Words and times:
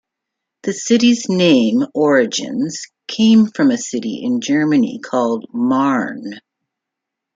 The 0.63 0.73
city's 0.73 1.29
name 1.29 1.83
origins 1.93 2.87
came 3.07 3.45
from 3.45 3.69
a 3.69 3.77
city 3.77 4.23
in 4.23 4.41
Germany 4.41 4.97
called 4.99 5.45
Marne. 5.53 6.39